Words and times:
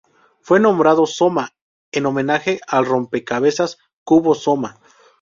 Fue 0.41 0.59
nombrado 0.59 1.05
Soma 1.05 1.53
en 1.91 2.07
homenaje 2.07 2.59
al 2.67 2.87
rompecabezas 2.87 3.77
Cubo 4.03 4.33
Soma. 4.33 4.79